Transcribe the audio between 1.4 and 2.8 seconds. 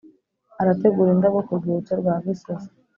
ku rwibutso rwa Gisozi